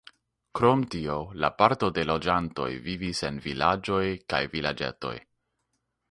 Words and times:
Krom 0.59 0.83
tio, 0.93 1.17
la 1.43 1.49
parto 1.59 1.89
de 1.97 2.05
loĝantoj 2.11 2.67
vivis 2.87 3.21
en 3.29 3.37
vilaĝoj 3.47 4.01
kaj 4.35 4.41
vilaĝetoj. 4.55 5.13